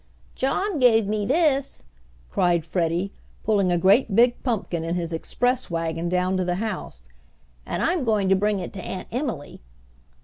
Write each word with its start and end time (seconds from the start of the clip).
"John 0.33 0.79
gave 0.79 1.05
me 1.05 1.27
this," 1.27 1.83
cried 2.31 2.65
Freddie, 2.65 3.11
pulling 3.43 3.71
a 3.71 3.77
great 3.77 4.15
big 4.15 4.41
pumpkin 4.41 4.83
in 4.83 4.95
his 4.95 5.13
express 5.13 5.69
wagon 5.69 6.09
down 6.09 6.37
to 6.37 6.43
the 6.43 6.55
house. 6.55 7.07
"And 7.67 7.83
I'm 7.83 8.03
going 8.03 8.27
to 8.29 8.35
bring 8.35 8.59
it 8.59 8.73
to 8.73 8.81
Aunt 8.83 9.09
Emily." 9.11 9.61